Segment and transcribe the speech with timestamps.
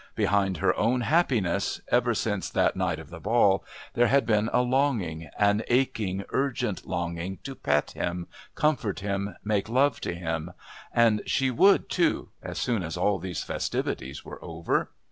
[0.15, 3.63] Behind her own happiness, ever since the night of the Ball,
[3.93, 8.25] there had been a longing, an aching urgent longing to pet him,
[8.55, 10.53] comfort him, make love to him.
[10.91, 14.89] And she would, too as soon as all these festivities were over.